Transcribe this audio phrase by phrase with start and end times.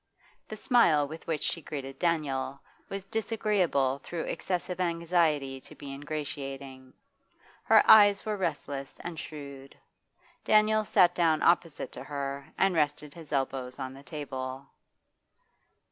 [0.47, 2.59] The smile with which she greeted Daniel
[2.89, 6.91] was disagreeable through excessive anxiety to be ingratiating.
[7.65, 9.77] Her eyes were restless and shrewd.
[10.43, 14.65] Daniel sat down opposite to her, and rested his elbows on the table.